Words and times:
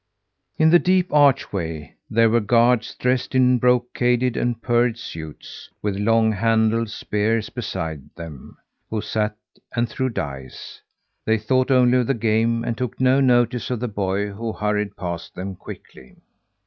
In 0.57 0.71
the 0.71 0.79
deep 0.79 1.13
archway 1.13 1.93
there 2.09 2.27
were 2.31 2.39
guards, 2.39 2.95
dressed 2.95 3.35
in 3.35 3.59
brocaded 3.59 4.35
and 4.35 4.59
purred 4.59 4.97
suits, 4.97 5.69
with 5.83 5.95
long 5.95 6.31
handled 6.31 6.89
spears 6.89 7.51
beside 7.51 8.09
them, 8.15 8.57
who 8.89 8.99
sat 8.99 9.37
and 9.75 9.87
threw 9.87 10.09
dice. 10.09 10.81
They 11.25 11.37
thought 11.37 11.69
only 11.69 11.99
of 11.99 12.07
the 12.07 12.15
game, 12.15 12.63
and 12.63 12.75
took 12.75 12.99
no 12.99 13.19
notice 13.21 13.69
of 13.69 13.79
the 13.79 13.87
boy 13.87 14.29
who 14.31 14.53
hurried 14.53 14.97
past 14.97 15.35
them 15.35 15.55
quickly. 15.55 16.15